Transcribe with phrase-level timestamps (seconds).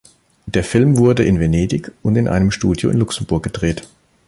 [0.47, 3.85] Der Film wurde in Venedig und in einem Studio in Luxemburg gedreht.